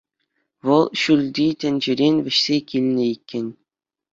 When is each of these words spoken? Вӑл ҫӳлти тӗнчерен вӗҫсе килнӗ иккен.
Вӑл 0.69 0.83
ҫӳлти 1.01 1.45
тӗнчерен 1.65 2.15
вӗҫсе 2.29 2.57
килнӗ 2.73 3.03
иккен. 3.13 3.47